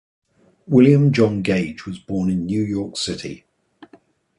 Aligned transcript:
William 0.65 1.11
John 1.13 1.43
Gage 1.43 1.85
was 1.85 1.99
born 1.99 2.31
in 2.31 2.47
New 2.47 2.63
York 2.63 2.97
City. 2.97 3.45